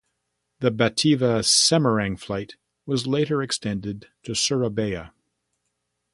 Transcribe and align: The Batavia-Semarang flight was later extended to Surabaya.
The 0.61 0.71
Batavia-Semarang 0.71 2.17
flight 2.17 2.55
was 2.87 3.05
later 3.05 3.43
extended 3.43 4.07
to 4.23 4.33
Surabaya. 4.33 5.11